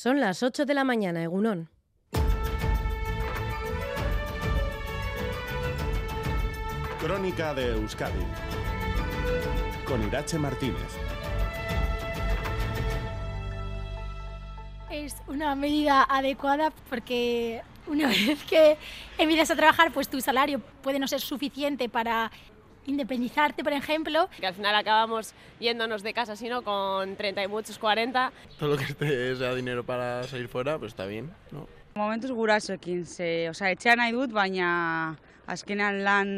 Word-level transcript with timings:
Son 0.00 0.20
las 0.20 0.44
8 0.44 0.64
de 0.64 0.74
la 0.74 0.84
mañana, 0.84 1.24
Egunón. 1.24 1.68
Crónica 7.00 7.52
de 7.52 7.72
Euskadi 7.72 8.24
con 9.84 10.00
Irache 10.06 10.38
Martínez. 10.38 10.86
Es 14.88 15.16
una 15.26 15.56
medida 15.56 16.04
adecuada 16.08 16.72
porque 16.88 17.62
una 17.88 18.06
vez 18.26 18.44
que 18.44 18.76
empiezas 19.18 19.50
a 19.50 19.56
trabajar, 19.56 19.92
pues 19.92 20.08
tu 20.08 20.20
salario 20.20 20.60
puede 20.80 21.00
no 21.00 21.08
ser 21.08 21.20
suficiente 21.20 21.88
para 21.88 22.30
independizarte, 22.88 23.62
por 23.62 23.72
ejemplo. 23.72 24.28
Que 24.40 24.46
al 24.46 24.54
final 24.54 24.74
acabamos 24.74 25.34
yéndonos 25.60 26.02
de 26.02 26.12
casa, 26.12 26.34
sino 26.36 26.62
con 26.62 27.16
30 27.16 27.44
y 27.44 27.48
muchos 27.48 27.78
40. 27.78 28.32
Todo 28.58 28.70
lo 28.70 28.76
que 28.76 28.84
esté 28.84 29.36
sea 29.36 29.54
dinero 29.54 29.84
para 29.84 30.24
salir 30.24 30.48
fuera, 30.48 30.78
pues 30.78 30.92
está 30.92 31.06
bien, 31.06 31.30
¿no? 31.52 31.66
Momentuz 31.94 32.30
gurasoekin, 32.30 33.06
ze, 33.06 33.48
osea, 33.50 33.72
etxean 33.74 33.98
nahi 33.98 34.12
dut, 34.14 34.30
baina 34.30 35.18
azkenean 35.50 36.04
lan 36.06 36.30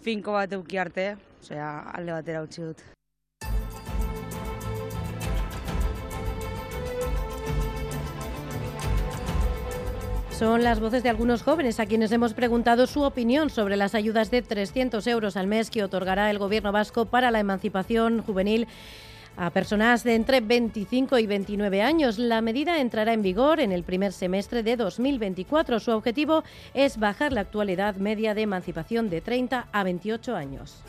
finko 0.00 0.32
bat 0.32 0.52
euki 0.56 0.78
arte, 0.80 1.16
osea, 1.42 1.68
alde 1.92 2.16
batera 2.16 2.40
utzi 2.46 2.64
dut. 2.64 2.80
Son 10.42 10.64
las 10.64 10.80
voces 10.80 11.04
de 11.04 11.08
algunos 11.08 11.44
jóvenes 11.44 11.78
a 11.78 11.86
quienes 11.86 12.10
hemos 12.10 12.34
preguntado 12.34 12.88
su 12.88 13.02
opinión 13.02 13.48
sobre 13.48 13.76
las 13.76 13.94
ayudas 13.94 14.28
de 14.32 14.42
300 14.42 15.06
euros 15.06 15.36
al 15.36 15.46
mes 15.46 15.70
que 15.70 15.84
otorgará 15.84 16.32
el 16.32 16.40
Gobierno 16.40 16.72
vasco 16.72 17.04
para 17.04 17.30
la 17.30 17.38
emancipación 17.38 18.22
juvenil 18.22 18.66
a 19.36 19.50
personas 19.50 20.02
de 20.02 20.16
entre 20.16 20.40
25 20.40 21.20
y 21.20 21.28
29 21.28 21.80
años. 21.82 22.18
La 22.18 22.40
medida 22.40 22.80
entrará 22.80 23.12
en 23.12 23.22
vigor 23.22 23.60
en 23.60 23.70
el 23.70 23.84
primer 23.84 24.12
semestre 24.12 24.64
de 24.64 24.76
2024. 24.76 25.78
Su 25.78 25.92
objetivo 25.92 26.42
es 26.74 26.98
bajar 26.98 27.32
la 27.32 27.42
actual 27.42 27.70
edad 27.70 27.94
media 27.94 28.34
de 28.34 28.42
emancipación 28.42 29.10
de 29.10 29.20
30 29.20 29.68
a 29.70 29.84
28 29.84 30.34
años. 30.34 30.82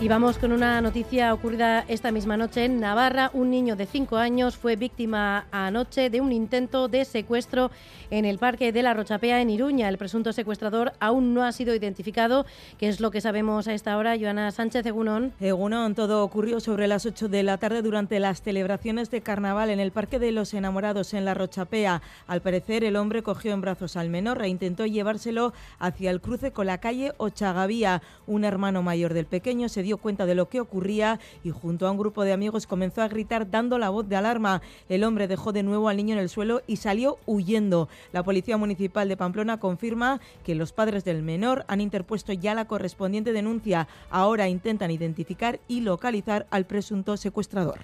Y 0.00 0.06
vamos 0.06 0.38
con 0.38 0.52
una 0.52 0.80
noticia 0.80 1.34
ocurrida 1.34 1.84
esta 1.88 2.12
misma 2.12 2.36
noche 2.36 2.64
en 2.64 2.78
Navarra. 2.78 3.32
Un 3.34 3.50
niño 3.50 3.74
de 3.74 3.84
5 3.84 4.16
años 4.16 4.56
fue 4.56 4.76
víctima 4.76 5.46
anoche 5.50 6.08
de 6.08 6.20
un 6.20 6.30
intento 6.30 6.86
de 6.86 7.04
secuestro 7.04 7.72
en 8.10 8.24
el 8.24 8.38
parque 8.38 8.70
de 8.70 8.84
la 8.84 8.94
Rochapea 8.94 9.42
en 9.42 9.50
Iruña. 9.50 9.88
El 9.88 9.98
presunto 9.98 10.32
secuestrador 10.32 10.92
aún 11.00 11.34
no 11.34 11.42
ha 11.42 11.50
sido 11.50 11.74
identificado, 11.74 12.46
que 12.78 12.88
es 12.88 13.00
lo 13.00 13.10
que 13.10 13.20
sabemos 13.20 13.66
a 13.66 13.74
esta 13.74 13.98
hora. 13.98 14.16
Joana 14.16 14.52
Sánchez 14.52 14.86
Egunón. 14.86 15.32
Egunón, 15.40 15.96
todo 15.96 16.22
ocurrió 16.22 16.60
sobre 16.60 16.86
las 16.86 17.04
8 17.04 17.28
de 17.28 17.42
la 17.42 17.58
tarde 17.58 17.82
durante 17.82 18.20
las 18.20 18.40
celebraciones 18.40 19.10
de 19.10 19.20
carnaval 19.20 19.68
en 19.68 19.80
el 19.80 19.90
Parque 19.90 20.20
de 20.20 20.30
los 20.30 20.54
Enamorados 20.54 21.12
en 21.12 21.24
la 21.24 21.34
Rochapea. 21.34 22.02
Al 22.28 22.40
parecer, 22.40 22.84
el 22.84 22.94
hombre 22.94 23.24
cogió 23.24 23.52
en 23.52 23.62
brazos 23.62 23.96
al 23.96 24.10
menor 24.10 24.40
e 24.44 24.48
intentó 24.48 24.86
llevárselo 24.86 25.52
hacia 25.80 26.12
el 26.12 26.20
cruce 26.20 26.52
con 26.52 26.66
la 26.66 26.78
calle 26.78 27.14
Ochagavía. 27.16 28.00
Un 28.28 28.44
hermano 28.44 28.84
mayor 28.84 29.12
del 29.12 29.26
pequeño 29.26 29.68
se 29.68 29.87
dio 29.88 29.96
cuenta 29.96 30.26
de 30.26 30.34
lo 30.34 30.50
que 30.50 30.60
ocurría 30.60 31.18
y 31.42 31.50
junto 31.50 31.86
a 31.86 31.90
un 31.90 31.96
grupo 31.96 32.22
de 32.22 32.34
amigos 32.34 32.66
comenzó 32.66 33.00
a 33.00 33.08
gritar 33.08 33.50
dando 33.50 33.78
la 33.78 33.88
voz 33.88 34.06
de 34.06 34.16
alarma. 34.16 34.60
El 34.90 35.02
hombre 35.02 35.28
dejó 35.28 35.52
de 35.52 35.62
nuevo 35.62 35.88
al 35.88 35.96
niño 35.96 36.12
en 36.12 36.20
el 36.20 36.28
suelo 36.28 36.60
y 36.66 36.76
salió 36.76 37.16
huyendo. 37.24 37.88
La 38.12 38.22
Policía 38.22 38.58
Municipal 38.58 39.08
de 39.08 39.16
Pamplona 39.16 39.58
confirma 39.58 40.20
que 40.44 40.54
los 40.54 40.72
padres 40.72 41.04
del 41.04 41.22
menor 41.22 41.64
han 41.68 41.80
interpuesto 41.80 42.34
ya 42.34 42.54
la 42.54 42.66
correspondiente 42.66 43.32
denuncia. 43.32 43.88
Ahora 44.10 44.48
intentan 44.48 44.90
identificar 44.90 45.58
y 45.68 45.80
localizar 45.80 46.46
al 46.50 46.66
presunto 46.66 47.16
secuestrador. 47.16 47.78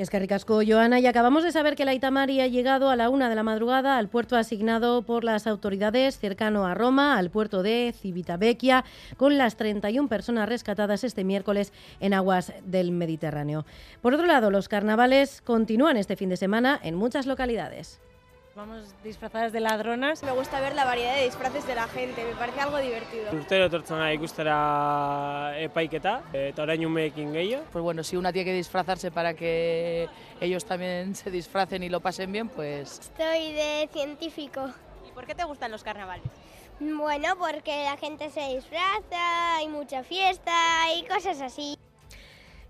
Es 0.00 0.08
que 0.08 0.18
ricasco, 0.18 0.62
Joana, 0.66 0.98
y 0.98 1.04
acabamos 1.04 1.44
de 1.44 1.52
saber 1.52 1.76
que 1.76 1.84
la 1.84 1.92
Itamari 1.92 2.40
ha 2.40 2.46
llegado 2.46 2.88
a 2.88 2.96
la 2.96 3.10
una 3.10 3.28
de 3.28 3.34
la 3.34 3.42
madrugada 3.42 3.98
al 3.98 4.08
puerto 4.08 4.34
asignado 4.34 5.02
por 5.02 5.24
las 5.24 5.46
autoridades 5.46 6.18
cercano 6.18 6.64
a 6.64 6.72
Roma, 6.72 7.18
al 7.18 7.28
puerto 7.28 7.62
de 7.62 7.92
Civitavecchia, 7.94 8.86
con 9.18 9.36
las 9.36 9.56
31 9.56 10.08
personas 10.08 10.48
rescatadas 10.48 11.04
este 11.04 11.22
miércoles 11.22 11.74
en 12.00 12.14
aguas 12.14 12.54
del 12.64 12.92
Mediterráneo. 12.92 13.66
Por 14.00 14.14
otro 14.14 14.26
lado, 14.26 14.50
los 14.50 14.70
carnavales 14.70 15.42
continúan 15.42 15.98
este 15.98 16.16
fin 16.16 16.30
de 16.30 16.38
semana 16.38 16.80
en 16.82 16.94
muchas 16.94 17.26
localidades. 17.26 18.00
Vamos 18.56 18.94
disfrazadas 19.04 19.52
de 19.52 19.60
ladronas. 19.60 20.22
Me 20.24 20.32
gusta 20.32 20.60
ver 20.60 20.74
la 20.74 20.84
variedad 20.84 21.14
de 21.14 21.24
disfraces 21.24 21.66
de 21.68 21.74
la 21.76 21.86
gente, 21.86 22.24
me 22.24 22.34
parece 22.34 22.60
algo 22.60 22.78
divertido. 22.78 23.30
Urtero 23.32 23.66
etortzena 23.66 24.12
ikustera 24.12 25.54
epaiketa, 25.62 26.16
eta 26.34 26.62
orain 26.66 26.84
umeekin 26.84 27.32
gehiago. 27.32 27.64
Pues 27.70 27.82
bueno, 27.82 28.02
si 28.02 28.16
una 28.16 28.32
tiene 28.32 28.50
que 28.50 28.56
disfrazarse 28.56 29.12
para 29.12 29.34
que 29.34 30.08
ellos 30.40 30.64
también 30.64 31.14
se 31.14 31.30
disfracen 31.30 31.84
y 31.84 31.88
lo 31.88 32.00
pasen 32.00 32.32
bien, 32.32 32.48
pues... 32.48 32.98
Estoy 32.98 33.52
de 33.52 33.88
científico. 33.92 34.68
¿Y 35.08 35.12
por 35.12 35.26
qué 35.26 35.36
te 35.36 35.44
gustan 35.44 35.70
los 35.70 35.84
carnavales? 35.84 36.26
Bueno, 36.80 37.36
porque 37.38 37.84
la 37.84 37.96
gente 37.98 38.30
se 38.30 38.40
disfraza, 38.54 39.56
hay 39.56 39.68
mucha 39.68 40.02
fiesta 40.02 40.52
y 40.98 41.06
cosas 41.06 41.40
así. 41.40 41.76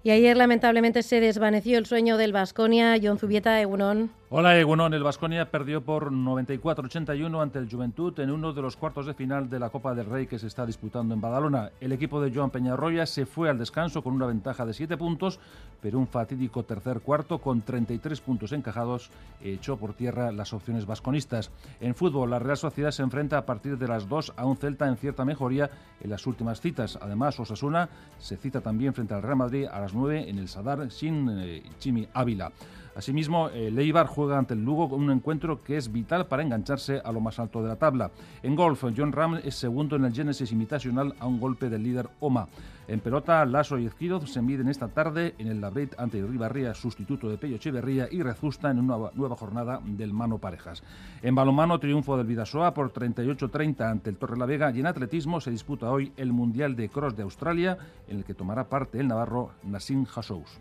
Y 0.02 0.10
ayer 0.10 0.36
lamentablemente 0.36 1.02
se 1.02 1.20
desvaneció 1.20 1.78
el 1.78 1.86
sueño 1.86 2.18
del 2.18 2.32
Vasconia, 2.32 2.96
John 3.02 3.18
Zubieta, 3.18 3.60
Egunon. 3.60 4.19
Hola 4.32 4.56
Egunon, 4.56 4.94
el 4.94 5.02
Vasconia 5.02 5.50
perdió 5.50 5.80
por 5.80 6.12
94-81 6.12 7.42
ante 7.42 7.58
el 7.58 7.68
Juventud 7.68 8.16
en 8.20 8.30
uno 8.30 8.52
de 8.52 8.62
los 8.62 8.76
cuartos 8.76 9.06
de 9.06 9.14
final 9.14 9.50
de 9.50 9.58
la 9.58 9.70
Copa 9.70 9.92
del 9.92 10.06
Rey 10.06 10.28
que 10.28 10.38
se 10.38 10.46
está 10.46 10.64
disputando 10.64 11.14
en 11.14 11.20
Badalona. 11.20 11.72
El 11.80 11.90
equipo 11.90 12.20
de 12.20 12.32
Joan 12.32 12.50
Peñarroya 12.50 13.06
se 13.06 13.26
fue 13.26 13.50
al 13.50 13.58
descanso 13.58 14.04
con 14.04 14.14
una 14.14 14.26
ventaja 14.26 14.64
de 14.64 14.72
7 14.72 14.96
puntos, 14.96 15.40
pero 15.82 15.98
un 15.98 16.06
fatídico 16.06 16.62
tercer 16.62 17.00
cuarto 17.00 17.38
con 17.38 17.62
33 17.62 18.20
puntos 18.20 18.52
encajados 18.52 19.10
echó 19.42 19.78
por 19.78 19.94
tierra 19.94 20.30
las 20.30 20.52
opciones 20.52 20.86
vasconistas. 20.86 21.50
En 21.80 21.96
fútbol, 21.96 22.30
la 22.30 22.38
Real 22.38 22.56
Sociedad 22.56 22.92
se 22.92 23.02
enfrenta 23.02 23.36
a 23.36 23.46
partir 23.46 23.78
de 23.78 23.88
las 23.88 24.08
2 24.08 24.34
a 24.36 24.46
un 24.46 24.56
Celta 24.56 24.86
en 24.86 24.96
cierta 24.96 25.24
mejoría 25.24 25.70
en 26.00 26.08
las 26.08 26.24
últimas 26.28 26.60
citas. 26.60 27.00
Además, 27.02 27.40
Osasuna 27.40 27.88
se 28.20 28.36
cita 28.36 28.60
también 28.60 28.94
frente 28.94 29.12
al 29.12 29.22
Real 29.22 29.38
Madrid 29.38 29.66
a 29.66 29.80
las 29.80 29.92
9 29.92 30.30
en 30.30 30.38
el 30.38 30.46
Sadar 30.46 30.88
sin 30.92 31.28
eh, 31.30 31.64
Chimi 31.80 32.06
Ávila. 32.14 32.52
Asimismo, 32.94 33.48
eh, 33.50 33.70
Leibar 33.70 34.06
juega 34.06 34.38
ante 34.38 34.54
el 34.54 34.64
Lugo 34.64 34.88
con 34.88 35.00
un 35.00 35.10
encuentro 35.10 35.62
que 35.62 35.76
es 35.76 35.90
vital 35.92 36.26
para 36.26 36.42
engancharse 36.42 37.00
a 37.04 37.12
lo 37.12 37.20
más 37.20 37.38
alto 37.38 37.62
de 37.62 37.68
la 37.68 37.76
tabla. 37.76 38.10
En 38.42 38.56
golf, 38.56 38.84
John 38.96 39.12
Ram 39.12 39.40
es 39.44 39.54
segundo 39.54 39.96
en 39.96 40.04
el 40.04 40.14
Genesis 40.14 40.52
Invitational 40.52 41.14
a 41.20 41.26
un 41.26 41.40
golpe 41.40 41.68
del 41.68 41.82
líder 41.82 42.08
Oma. 42.20 42.48
En 42.88 42.98
pelota, 42.98 43.46
Lasso 43.46 43.78
y 43.78 43.86
Ezquiroz 43.86 44.28
se 44.28 44.42
miden 44.42 44.68
esta 44.68 44.88
tarde 44.88 45.36
en 45.38 45.46
el 45.46 45.60
Labrit 45.60 45.94
ante 45.96 46.20
Ribarría, 46.20 46.74
sustituto 46.74 47.28
de 47.28 47.38
Pello 47.38 47.54
Echeverría, 47.54 48.08
y 48.10 48.20
Rezusta 48.20 48.68
en 48.68 48.80
una 48.80 48.96
nueva, 48.96 49.12
nueva 49.14 49.36
jornada 49.36 49.80
del 49.84 50.12
Mano 50.12 50.38
Parejas. 50.38 50.82
En 51.22 51.36
balonmano, 51.36 51.78
triunfo 51.78 52.16
del 52.16 52.26
Vidasoa 52.26 52.74
por 52.74 52.92
38-30 52.92 53.88
ante 53.88 54.10
el 54.10 54.16
Torre 54.16 54.36
la 54.36 54.46
Vega 54.46 54.72
y 54.72 54.80
en 54.80 54.86
atletismo 54.86 55.40
se 55.40 55.52
disputa 55.52 55.88
hoy 55.88 56.12
el 56.16 56.32
Mundial 56.32 56.74
de 56.74 56.88
Cross 56.88 57.16
de 57.16 57.22
Australia, 57.22 57.78
en 58.08 58.18
el 58.18 58.24
que 58.24 58.34
tomará 58.34 58.64
parte 58.64 58.98
el 58.98 59.06
navarro 59.06 59.52
Nassim 59.62 60.04
Hassous. 60.12 60.58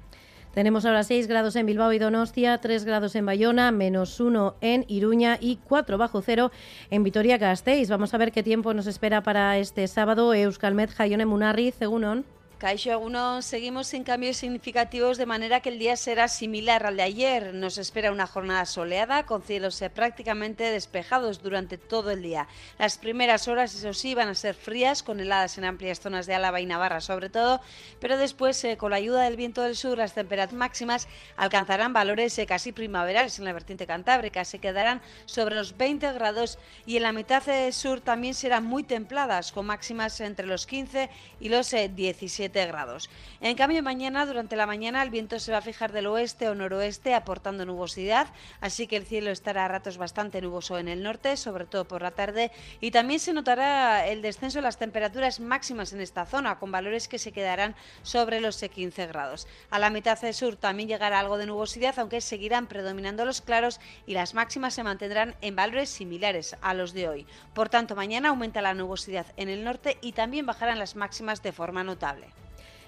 Tenemos 0.53 0.83
ahora 0.85 1.03
6 1.03 1.27
grados 1.27 1.55
en 1.55 1.67
Bilbao 1.67 1.93
y 1.93 1.99
Donostia, 1.99 2.57
3 2.57 2.83
grados 2.83 3.15
en 3.15 3.25
Bayona, 3.25 3.71
menos 3.71 4.19
1 4.19 4.55
en 4.61 4.83
Iruña 4.87 5.37
y 5.39 5.57
4 5.57 5.97
bajo 5.99 6.21
cero 6.21 6.51
en 6.89 7.03
Vitoria-Gasteiz. 7.03 7.89
Vamos 7.89 8.13
a 8.13 8.17
ver 8.17 8.31
qué 8.31 8.41
tiempo 8.41 8.73
nos 8.73 8.87
espera 8.87 9.21
para 9.21 9.59
este 9.59 9.87
sábado. 9.87 10.33
Euskalmet, 10.33 10.89
Jaione 10.89 11.27
Munarri, 11.27 11.73
Egunon. 11.79 12.25
Caixo, 12.59 12.99
uno 12.99 13.41
seguimos 13.41 13.87
sin 13.87 14.03
cambios 14.03 14.35
significativos 14.35 15.17
de 15.17 15.25
manera 15.25 15.61
que 15.61 15.69
el 15.69 15.79
día 15.79 15.95
será 15.95 16.27
similar 16.27 16.85
al 16.85 16.97
de 16.97 17.03
ayer. 17.03 17.53
Nos 17.53 17.77
espera 17.77 18.11
una 18.11 18.27
jornada 18.27 18.65
soleada 18.65 19.25
con 19.25 19.41
cielos 19.41 19.81
eh, 19.81 19.89
prácticamente 19.89 20.69
despejados 20.69 21.41
durante 21.41 21.77
todo 21.77 22.11
el 22.11 22.21
día. 22.21 22.49
Las 22.77 22.97
primeras 22.97 23.47
horas, 23.47 23.73
eso 23.73 23.93
sí, 23.93 24.13
van 24.13 24.27
a 24.27 24.35
ser 24.35 24.55
frías 24.55 25.03
con 25.03 25.21
heladas 25.21 25.57
en 25.57 25.63
amplias 25.63 26.01
zonas 26.01 26.25
de 26.25 26.35
Álava 26.35 26.59
y 26.59 26.65
Navarra 26.65 26.99
sobre 26.99 27.29
todo, 27.29 27.61
pero 28.01 28.17
después 28.17 28.61
eh, 28.65 28.75
con 28.75 28.91
la 28.91 28.97
ayuda 28.97 29.23
del 29.23 29.37
viento 29.37 29.61
del 29.61 29.77
sur 29.77 29.97
las 29.97 30.13
temperaturas 30.13 30.53
máximas 30.53 31.07
alcanzarán 31.37 31.93
valores 31.93 32.37
eh, 32.39 32.45
casi 32.45 32.71
primaverales 32.71 33.39
en 33.39 33.45
la 33.45 33.53
vertiente 33.53 33.87
cantábrica. 33.87 34.43
Se 34.45 34.59
quedarán 34.59 35.01
sobre 35.25 35.55
los 35.55 35.77
20 35.77 36.11
grados 36.13 36.59
y 36.85 36.97
en 36.97 37.03
la 37.03 37.11
mitad 37.11 37.47
eh, 37.49 37.71
sur 37.71 38.01
también 38.01 38.33
serán 38.33 38.65
muy 38.65 38.83
templadas 38.83 39.51
con 39.51 39.65
máximas 39.65 40.19
entre 40.21 40.45
los 40.45 40.65
15 40.65 41.09
y 41.39 41.49
los 41.49 41.71
eh, 41.73 41.89
17 41.93 42.48
7 42.49 42.65
grados. 42.65 43.09
En 43.41 43.55
cambio, 43.55 43.83
mañana, 43.83 44.25
durante 44.25 44.55
la 44.55 44.65
mañana, 44.65 45.03
el 45.03 45.11
viento 45.11 45.39
se 45.39 45.51
va 45.51 45.59
a 45.59 45.61
fijar 45.61 45.91
del 45.91 46.07
oeste 46.07 46.49
o 46.49 46.55
noroeste, 46.55 47.13
aportando 47.13 47.63
nubosidad, 47.65 48.27
así 48.59 48.87
que 48.87 48.95
el 48.95 49.05
cielo 49.05 49.29
estará 49.29 49.65
a 49.65 49.67
ratos 49.67 49.97
bastante 49.97 50.41
nuboso 50.41 50.79
en 50.79 50.87
el 50.87 51.03
norte, 51.03 51.37
sobre 51.37 51.65
todo 51.65 51.85
por 51.85 52.01
la 52.01 52.11
tarde, 52.11 52.51
y 52.81 52.89
también 52.89 53.19
se 53.19 53.33
notará 53.33 54.07
el 54.07 54.23
descenso 54.23 54.57
de 54.57 54.63
las 54.63 54.77
temperaturas 54.77 55.39
máximas 55.39 55.93
en 55.93 56.01
esta 56.01 56.25
zona, 56.25 56.57
con 56.57 56.71
valores 56.71 57.07
que 57.07 57.19
se 57.19 57.31
quedarán 57.31 57.75
sobre 58.01 58.41
los 58.41 58.59
15 58.59 59.07
grados. 59.07 59.47
A 59.69 59.77
la 59.77 59.91
mitad 59.91 60.19
del 60.19 60.33
sur 60.33 60.55
también 60.55 60.89
llegará 60.89 61.19
algo 61.19 61.37
de 61.37 61.45
nubosidad, 61.45 61.99
aunque 61.99 62.19
seguirán 62.19 62.65
predominando 62.65 63.25
los 63.25 63.41
claros 63.41 63.79
y 64.07 64.13
las 64.13 64.33
máximas 64.33 64.73
se 64.73 64.83
mantendrán 64.83 65.35
en 65.41 65.55
valores 65.55 65.89
similares 65.89 66.55
a 66.61 66.73
los 66.73 66.93
de 66.93 67.07
hoy. 67.07 67.27
Por 67.53 67.69
tanto, 67.69 67.95
mañana 67.95 68.29
aumenta 68.29 68.61
la 68.61 68.73
nubosidad 68.73 69.27
en 69.37 69.49
el 69.49 69.63
norte 69.63 69.99
y 70.01 70.13
también 70.13 70.47
bajarán 70.47 70.79
las 70.79 70.95
máximas 70.95 71.43
de 71.43 71.51
forma 71.51 71.83
notable. 71.83 72.38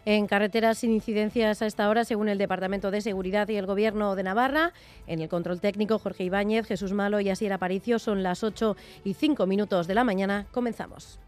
En 0.05 0.25
carreteras 0.25 0.79
sin 0.79 0.91
incidencias 0.91 1.61
a 1.61 1.67
esta 1.67 1.87
hora, 1.87 2.05
según 2.05 2.27
el 2.27 2.39
Departamento 2.39 2.89
de 2.89 3.01
Seguridad 3.01 3.47
y 3.49 3.55
el 3.55 3.67
Gobierno 3.67 4.15
de 4.15 4.23
Navarra. 4.23 4.73
En 5.05 5.21
el 5.21 5.29
control 5.29 5.61
técnico, 5.61 5.99
Jorge 5.99 6.23
Ibáñez, 6.23 6.65
Jesús 6.65 6.93
Malo 6.93 7.19
y 7.19 7.29
Asier 7.29 7.53
Aparicio. 7.53 7.99
Son 7.99 8.23
las 8.23 8.43
8 8.43 8.75
y 9.03 9.13
5 9.13 9.45
minutos 9.45 9.87
de 9.87 9.95
la 9.95 10.03
mañana. 10.03 10.47
Comenzamos. 10.51 11.19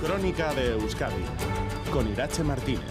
Crónica 0.00 0.52
de 0.54 0.72
Euskadi 0.72 1.24
con 1.90 2.08
Irache 2.10 2.44
Martínez. 2.44 2.82